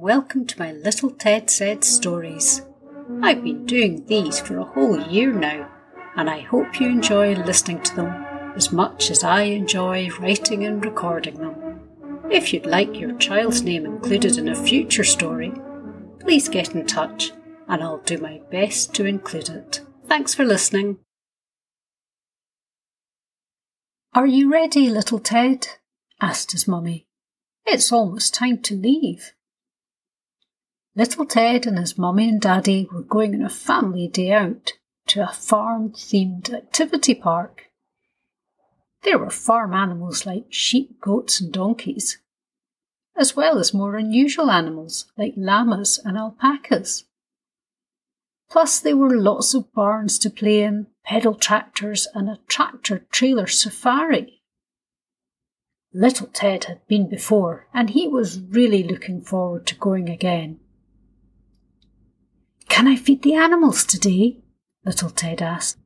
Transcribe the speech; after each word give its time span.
Welcome 0.00 0.46
to 0.46 0.58
my 0.60 0.70
Little 0.70 1.10
Ted 1.10 1.50
Said 1.50 1.82
stories. 1.82 2.62
I've 3.20 3.42
been 3.42 3.66
doing 3.66 4.06
these 4.06 4.38
for 4.38 4.56
a 4.56 4.64
whole 4.64 5.00
year 5.08 5.32
now, 5.32 5.68
and 6.14 6.30
I 6.30 6.38
hope 6.38 6.78
you 6.78 6.86
enjoy 6.86 7.34
listening 7.34 7.82
to 7.82 7.96
them 7.96 8.24
as 8.54 8.70
much 8.70 9.10
as 9.10 9.24
I 9.24 9.42
enjoy 9.42 10.08
writing 10.20 10.64
and 10.64 10.84
recording 10.84 11.34
them. 11.34 11.80
If 12.30 12.52
you'd 12.52 12.64
like 12.64 12.94
your 12.94 13.18
child's 13.18 13.62
name 13.62 13.84
included 13.84 14.38
in 14.38 14.48
a 14.48 14.54
future 14.54 15.02
story, 15.02 15.52
please 16.20 16.48
get 16.48 16.76
in 16.76 16.86
touch 16.86 17.32
and 17.66 17.82
I'll 17.82 17.98
do 17.98 18.18
my 18.18 18.40
best 18.52 18.94
to 18.94 19.04
include 19.04 19.48
it. 19.48 19.80
Thanks 20.06 20.32
for 20.32 20.44
listening. 20.44 20.98
Are 24.14 24.28
you 24.28 24.48
ready, 24.48 24.88
little 24.90 25.18
Ted? 25.18 25.66
asked 26.20 26.52
his 26.52 26.68
mummy. 26.68 27.08
It's 27.66 27.90
almost 27.90 28.32
time 28.32 28.62
to 28.62 28.76
leave. 28.76 29.32
Little 30.98 31.26
Ted 31.26 31.64
and 31.64 31.78
his 31.78 31.96
mummy 31.96 32.28
and 32.28 32.40
daddy 32.40 32.88
were 32.92 33.02
going 33.02 33.32
on 33.32 33.42
a 33.42 33.48
family 33.48 34.08
day 34.08 34.32
out 34.32 34.72
to 35.06 35.22
a 35.22 35.32
farm 35.32 35.92
themed 35.92 36.52
activity 36.52 37.14
park. 37.14 37.66
There 39.04 39.16
were 39.16 39.30
farm 39.30 39.74
animals 39.74 40.26
like 40.26 40.46
sheep, 40.48 41.00
goats, 41.00 41.40
and 41.40 41.52
donkeys, 41.52 42.18
as 43.16 43.36
well 43.36 43.60
as 43.60 43.72
more 43.72 43.94
unusual 43.94 44.50
animals 44.50 45.06
like 45.16 45.34
llamas 45.36 46.00
and 46.04 46.18
alpacas. 46.18 47.04
Plus, 48.50 48.80
there 48.80 48.96
were 48.96 49.16
lots 49.16 49.54
of 49.54 49.72
barns 49.72 50.18
to 50.18 50.30
play 50.30 50.62
in, 50.64 50.88
pedal 51.04 51.36
tractors, 51.36 52.08
and 52.12 52.28
a 52.28 52.40
tractor 52.48 53.06
trailer 53.12 53.46
safari. 53.46 54.42
Little 55.94 56.26
Ted 56.26 56.64
had 56.64 56.84
been 56.88 57.08
before, 57.08 57.68
and 57.72 57.90
he 57.90 58.08
was 58.08 58.40
really 58.40 58.82
looking 58.82 59.20
forward 59.20 59.64
to 59.68 59.76
going 59.76 60.08
again. 60.08 60.58
Can 62.78 62.86
I 62.86 62.94
feed 62.94 63.22
the 63.22 63.34
animals 63.34 63.84
today? 63.84 64.36
Little 64.84 65.10
Ted 65.10 65.42
asked. 65.42 65.78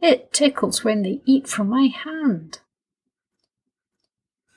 It 0.00 0.32
tickles 0.32 0.82
when 0.82 1.02
they 1.02 1.20
eat 1.24 1.46
from 1.46 1.68
my 1.68 1.86
hand. 1.86 2.58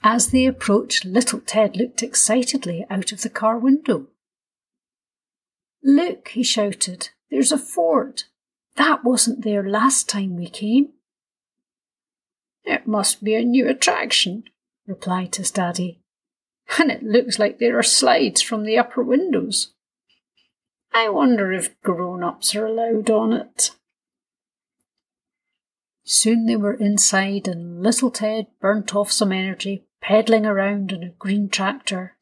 As 0.02 0.32
they 0.32 0.48
approached, 0.48 1.06
little 1.06 1.40
Ted 1.40 1.78
looked 1.78 2.02
excitedly 2.02 2.84
out 2.90 3.12
of 3.12 3.22
the 3.22 3.30
car 3.30 3.60
window. 3.60 4.08
Look, 5.84 6.30
he 6.30 6.42
shouted, 6.42 7.10
there's 7.30 7.52
a 7.52 7.60
fort. 7.60 8.24
That 8.76 9.04
wasn't 9.04 9.44
there 9.44 9.70
last 9.70 10.10
time 10.10 10.36
we 10.36 10.50
came. 10.50 10.94
It 12.64 12.88
must 12.88 13.24
be 13.24 13.36
a 13.36 13.44
new 13.44 13.70
attraction, 13.70 14.46
replied 14.88 15.36
his 15.36 15.52
daddy. 15.52 16.02
And 16.80 16.90
it 16.90 17.04
looks 17.04 17.38
like 17.38 17.60
there 17.60 17.78
are 17.78 17.84
slides 17.84 18.42
from 18.42 18.64
the 18.64 18.80
upper 18.80 19.04
windows. 19.04 19.76
I 20.98 21.10
wonder 21.10 21.54
if 21.54 21.80
grown 21.84 22.24
ups 22.24 22.56
are 22.56 22.66
allowed 22.66 23.12
on 23.12 23.32
it. 23.32 23.70
Soon 26.04 26.48
they 26.48 26.56
were 26.56 26.74
inside, 26.74 27.48
and 27.48 27.84
little 27.84 28.10
Ted 28.10 28.48
burnt 28.60 28.96
off 28.96 29.12
some 29.12 29.32
energy 29.32 29.86
pedalling 30.02 30.48
around 30.48 30.92
in 30.92 31.04
a 31.04 31.12
green 31.12 31.50
tractor. 31.50 32.18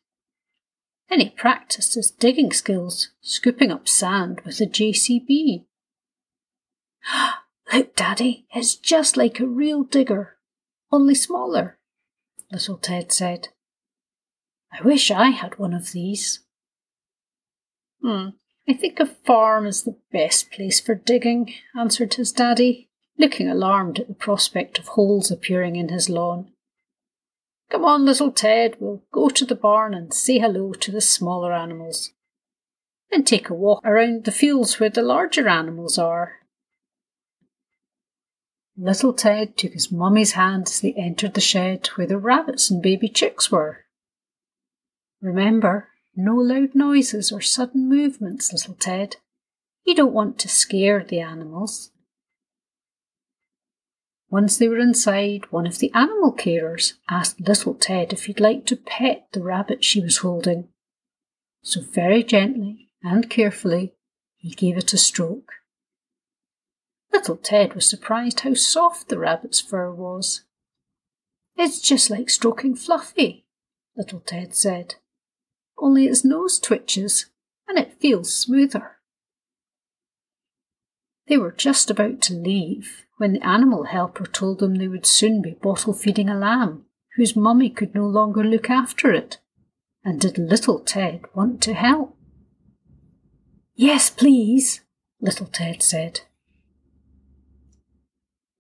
Then 1.10 1.22
he 1.22 1.30
practiced 1.30 1.96
his 1.96 2.12
digging 2.12 2.52
skills, 2.52 3.12
scooping 3.22 3.72
up 3.72 3.88
sand 3.88 4.42
with 4.46 4.60
a 4.60 4.66
JCB. 4.66 5.64
Look, 7.74 7.96
Daddy, 7.96 8.46
it's 8.54 8.76
just 8.76 9.16
like 9.16 9.40
a 9.40 9.48
real 9.48 9.86
digger, 9.86 10.36
only 10.92 11.16
smaller, 11.16 11.78
little 12.52 12.78
Ted 12.78 13.14
said. 13.14 13.48
I 14.70 14.82
wish 14.84 15.12
I 15.12 15.30
had 15.30 15.58
one 15.58 15.74
of 15.74 15.94
these. 15.94 16.42
Hmm, 18.02 18.32
I 18.68 18.74
think 18.74 19.00
a 19.00 19.06
farm 19.06 19.68
is 19.68 19.84
the 19.84 19.98
best 20.12 20.52
place 20.52 20.80
for 20.80 20.96
digging, 20.96 21.54
answered 21.78 22.16
his 22.16 22.32
daddy, 22.32 22.90
looking 23.18 23.48
alarmed 23.48 24.00
at 24.00 24.08
the 24.08 24.16
prospect 24.16 24.80
of 24.80 24.90
holes 24.90 25.30
appearing 25.30 25.76
in 25.76 25.90
his 25.90 26.10
lawn. 26.10 26.52
Come 27.70 27.86
on, 27.86 28.06
little 28.06 28.32
Ted, 28.32 28.78
we'll 28.80 29.04
go 29.12 29.30
to 29.30 29.46
the 29.46 29.56
barn 29.56 29.94
and 29.94 30.14
say 30.14 30.40
hello 30.40 30.74
to 30.74 30.92
the 30.92 31.02
smaller 31.02 31.54
animals. 31.54 32.12
Then 33.12 33.24
take 33.24 33.50
a 33.50 33.54
walk 33.54 33.82
around 33.86 34.26
the 34.26 34.32
fields 34.32 34.80
where 34.80 34.90
the 34.90 35.02
larger 35.02 35.48
animals 35.48 35.98
are. 35.98 36.34
Little 38.78 39.14
Ted 39.14 39.58
took 39.58 39.74
his 39.74 39.92
mummy's 39.92 40.34
hand 40.34 40.64
as 40.68 40.82
they 40.82 40.94
entered 40.94 41.34
the 41.34 41.42
shed 41.42 41.88
where 41.96 42.08
the 42.08 42.18
rabbits 42.18 42.70
and 42.70 42.82
baby 42.82 43.08
chicks 43.08 43.52
were. 43.52 43.86
Remember, 45.22 45.90
no 46.16 46.36
loud 46.36 46.76
noises 46.76 47.32
or 47.32 47.42
sudden 47.42 47.90
movements, 47.90 48.52
little 48.52 48.76
Ted. 48.76 49.18
You 49.86 49.96
don't 49.96 50.14
want 50.14 50.40
to 50.40 50.50
scare 50.50 51.04
the 51.04 51.20
animals. 51.20 51.92
Once 54.30 54.58
they 54.58 54.68
were 54.68 54.80
inside, 54.80 55.52
one 55.52 55.68
of 55.68 55.80
the 55.80 55.92
animal 55.94 56.34
carers 56.34 56.94
asked 57.10 57.40
little 57.40 57.74
Ted 57.74 58.12
if 58.12 58.26
he'd 58.26 58.40
like 58.40 58.66
to 58.66 58.76
pet 58.76 59.28
the 59.32 59.44
rabbit 59.44 59.84
she 59.84 60.02
was 60.02 60.18
holding. 60.18 60.68
So 61.64 61.82
very 61.82 62.24
gently 62.24 62.90
and 63.04 63.30
carefully, 63.30 63.94
he 64.38 64.50
gave 64.50 64.78
it 64.78 64.94
a 64.94 64.98
stroke. 64.98 65.54
Little 67.14 67.38
Ted 67.38 67.76
was 67.76 67.90
surprised 67.90 68.42
how 68.42 68.56
soft 68.56 69.08
the 69.08 69.18
rabbit's 69.18 69.62
fur 69.62 69.92
was. 69.92 70.42
It's 71.56 71.80
just 71.80 72.10
like 72.10 72.30
stroking 72.30 72.76
Fluffy, 72.76 73.46
little 73.96 74.20
Ted 74.20 74.54
said, 74.56 74.96
only 75.78 76.06
its 76.06 76.24
nose 76.24 76.60
twitches 76.60 77.28
and 77.68 77.78
it 77.78 78.00
feels 78.00 78.34
smoother. 78.34 78.98
They 81.28 81.38
were 81.38 81.52
just 81.52 81.90
about 81.90 82.22
to 82.24 82.34
leave 82.34 83.06
when 83.18 83.34
the 83.34 83.46
animal 83.46 83.86
helper 83.86 84.26
told 84.26 84.60
them 84.60 84.76
they 84.76 84.88
would 84.88 85.06
soon 85.06 85.42
be 85.42 85.52
bottle 85.52 85.94
feeding 85.94 86.30
a 86.30 86.38
lamb 86.38 86.86
whose 87.16 87.36
mummy 87.36 87.70
could 87.70 87.96
no 87.96 88.06
longer 88.06 88.44
look 88.44 88.70
after 88.70 89.12
it. 89.12 89.40
And 90.04 90.22
did 90.22 90.38
little 90.38 90.80
Ted 90.80 91.22
want 91.34 91.62
to 91.64 91.74
help? 91.74 92.16
Yes, 93.74 94.10
please, 94.10 94.82
little 95.20 95.48
Ted 95.48 95.82
said. 95.82 96.22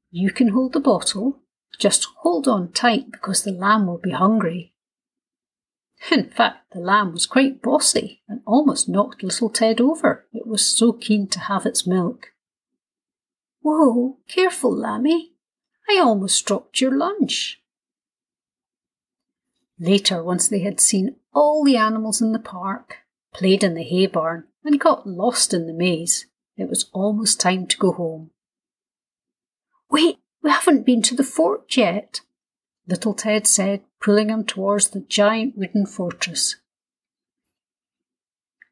You 0.09 0.31
can 0.31 0.49
hold 0.49 0.73
the 0.73 0.79
bottle. 0.79 1.41
Just 1.77 2.07
hold 2.19 2.47
on 2.47 2.71
tight 2.71 3.11
because 3.11 3.43
the 3.43 3.51
lamb 3.51 3.85
will 3.85 3.97
be 3.97 4.11
hungry. 4.11 4.73
In 6.11 6.29
fact, 6.29 6.71
the 6.71 6.79
lamb 6.79 7.13
was 7.13 7.25
quite 7.25 7.61
bossy 7.61 8.21
and 8.27 8.41
almost 8.45 8.87
knocked 8.87 9.23
little 9.23 9.49
Ted 9.49 9.81
over. 9.81 10.27
It 10.33 10.45
was 10.45 10.65
so 10.65 10.93
keen 10.93 11.27
to 11.29 11.39
have 11.39 11.65
its 11.65 11.87
milk. 11.87 12.33
Whoa, 13.61 14.17
careful, 14.27 14.75
Lammy. 14.75 15.31
I 15.89 15.99
almost 15.99 16.45
dropped 16.45 16.79
your 16.79 16.95
lunch. 16.95 17.61
Later, 19.79 20.23
once 20.23 20.47
they 20.47 20.59
had 20.59 20.79
seen 20.79 21.15
all 21.33 21.63
the 21.63 21.77
animals 21.77 22.21
in 22.21 22.31
the 22.31 22.39
park, 22.39 22.99
played 23.33 23.63
in 23.63 23.73
the 23.73 23.83
hay 23.83 24.05
barn, 24.05 24.45
and 24.63 24.79
got 24.79 25.07
lost 25.07 25.53
in 25.53 25.67
the 25.67 25.73
maze, 25.73 26.27
it 26.55 26.69
was 26.69 26.89
almost 26.93 27.39
time 27.39 27.67
to 27.67 27.77
go 27.77 27.91
home. 27.91 28.31
Wait, 29.89 30.17
we 30.41 30.49
haven't 30.49 30.85
been 30.85 31.01
to 31.01 31.15
the 31.15 31.23
fort 31.23 31.75
yet, 31.75 32.21
little 32.87 33.13
Ted 33.13 33.47
said, 33.47 33.81
pulling 34.05 34.29
him 34.29 34.45
towards 34.45 34.89
the 34.89 34.99
giant 34.99 35.57
wooden 35.57 35.83
fortress. 35.83 36.57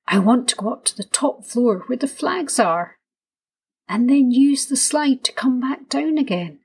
I 0.08 0.20
want 0.20 0.48
to 0.50 0.56
go 0.56 0.72
up 0.72 0.86
to 0.86 0.96
the 0.96 1.06
top 1.06 1.44
floor 1.44 1.80
where 1.88 1.98
the 1.98 2.08
flags 2.08 2.60
are, 2.60 2.98
and 3.90 4.08
then 4.08 4.30
use 4.30 4.68
the 4.68 4.76
slide 4.76 5.24
to 5.24 5.32
come 5.32 5.60
back 5.60 5.90
down 5.90 6.20
again. 6.20 6.60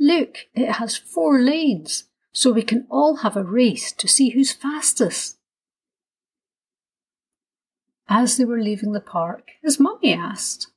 Look, 0.00 0.46
it 0.54 0.72
has 0.76 0.96
four 0.96 1.42
lanes, 1.42 2.04
so 2.32 2.52
we 2.52 2.62
can 2.62 2.86
all 2.88 3.16
have 3.16 3.36
a 3.36 3.44
race 3.44 3.92
to 3.92 4.08
see 4.08 4.30
who's 4.30 4.50
fastest. 4.50 5.36
As 8.08 8.38
they 8.38 8.46
were 8.46 8.62
leaving 8.62 8.92
the 8.92 9.00
park, 9.00 9.50
his 9.62 9.78
mummy 9.78 10.14
asked, 10.14 10.68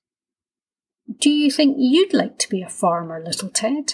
Do 1.09 1.29
you 1.29 1.51
think 1.51 1.77
you'd 1.79 2.13
like 2.13 2.37
to 2.39 2.49
be 2.49 2.61
a 2.61 2.67
farmer, 2.69 3.23
little 3.23 3.49
Ted? 3.49 3.93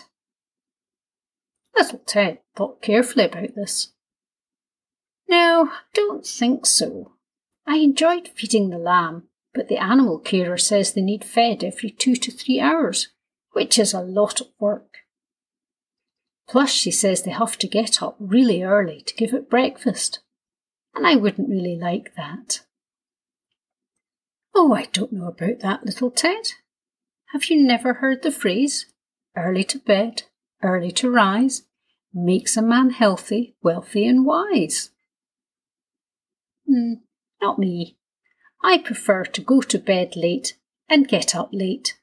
Little 1.78 2.00
Ted 2.00 2.40
thought 2.56 2.82
carefully 2.82 3.26
about 3.26 3.56
this. 3.56 3.94
No, 5.30 5.72
don't 5.94 6.26
think 6.26 6.66
so. 6.66 7.14
I 7.68 7.78
enjoyed 7.78 8.30
feeding 8.30 8.70
the 8.70 8.78
lamb, 8.78 9.28
but 9.54 9.68
the 9.68 9.78
animal 9.78 10.20
carer 10.20 10.58
says 10.58 10.94
they 10.94 11.02
need 11.02 11.24
fed 11.24 11.64
every 11.64 11.92
two 11.92 12.16
to 12.16 12.32
three 12.32 12.60
hours, 12.60 13.10
which 13.52 13.78
is 13.78 13.94
a 13.94 14.02
lot 14.02 14.42
of 14.42 14.48
work. 14.60 14.98
Plus, 16.48 16.72
she 16.72 16.92
says 16.92 17.22
they 17.22 17.32
have 17.32 17.58
to 17.58 17.68
get 17.68 18.02
up 18.02 18.16
really 18.20 18.64
early 18.64 19.02
to 19.02 19.16
give 19.16 19.34
it 19.34 19.50
breakfast, 19.50 20.20
and 20.96 21.06
I 21.06 21.16
wouldn't 21.16 21.50
really 21.50 21.76
like 21.76 22.16
that. 22.16 22.62
Oh, 24.56 24.74
I 24.74 24.86
don't 24.86 25.14
know 25.14 25.28
about 25.28 25.60
that, 25.60 25.86
little 25.86 26.10
Ted. 26.10 26.54
Have 27.34 27.46
you 27.46 27.62
never 27.62 27.96
heard 27.96 28.24
the 28.24 28.32
phrase, 28.32 28.86
early 29.36 29.66
to 29.66 29.78
bed, 29.78 30.24
early 30.64 30.92
to 30.94 31.12
rise, 31.12 31.64
makes 32.18 32.58
a 32.58 32.62
man 32.62 32.90
healthy, 32.90 33.56
wealthy, 33.62 34.08
and 34.08 34.26
wise? 34.26 34.90
Mm, 36.70 37.02
not 37.42 37.60
me. 37.60 37.98
I 38.64 38.80
prefer 38.80 39.24
to 39.24 39.42
go 39.42 39.62
to 39.62 39.78
bed 39.78 40.16
late 40.16 40.58
and 40.90 41.08
get 41.08 41.36
up 41.36 41.50
late. 41.52 41.98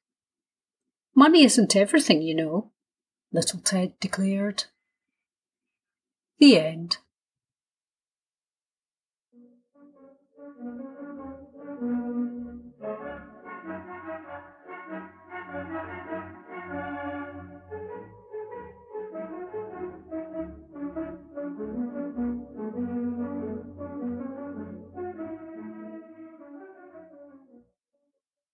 Money 1.14 1.44
isn't 1.44 1.76
everything, 1.76 2.22
you 2.22 2.34
know, 2.34 2.70
little 3.32 3.60
Ted 3.60 3.98
declared. 4.00 4.64
The 6.38 6.58
end. 6.58 6.98